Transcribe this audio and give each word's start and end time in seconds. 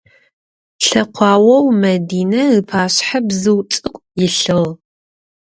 Лъэкъуаоу 0.87 1.65
Мэдинэ 1.79 2.41
ыпашъхьэ 2.59 3.19
бзыу 3.27 3.59
цӏыкӏу 3.71 4.03
илъыгъ. 4.25 4.69